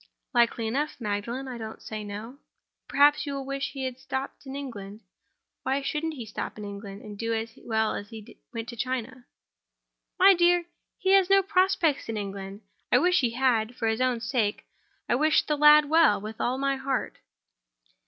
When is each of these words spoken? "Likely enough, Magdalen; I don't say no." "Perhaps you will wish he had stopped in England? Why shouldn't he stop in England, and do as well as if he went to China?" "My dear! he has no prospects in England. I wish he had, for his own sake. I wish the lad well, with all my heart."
"Likely 0.33 0.65
enough, 0.65 0.99
Magdalen; 0.99 1.47
I 1.47 1.59
don't 1.59 1.79
say 1.79 2.03
no." 2.03 2.39
"Perhaps 2.87 3.27
you 3.27 3.35
will 3.35 3.45
wish 3.45 3.73
he 3.73 3.83
had 3.83 3.99
stopped 3.99 4.47
in 4.47 4.55
England? 4.55 5.01
Why 5.61 5.83
shouldn't 5.83 6.15
he 6.15 6.25
stop 6.25 6.57
in 6.57 6.65
England, 6.65 7.03
and 7.03 7.19
do 7.19 7.35
as 7.35 7.53
well 7.65 7.93
as 7.93 8.07
if 8.07 8.09
he 8.09 8.39
went 8.51 8.67
to 8.69 8.75
China?" 8.75 9.27
"My 10.17 10.33
dear! 10.33 10.65
he 10.97 11.11
has 11.11 11.29
no 11.29 11.43
prospects 11.43 12.09
in 12.09 12.17
England. 12.17 12.61
I 12.91 12.97
wish 12.97 13.19
he 13.19 13.33
had, 13.33 13.75
for 13.75 13.87
his 13.87 14.01
own 14.01 14.21
sake. 14.21 14.65
I 15.07 15.13
wish 15.13 15.45
the 15.45 15.55
lad 15.55 15.87
well, 15.87 16.19
with 16.19 16.41
all 16.41 16.57
my 16.57 16.77
heart." 16.77 17.19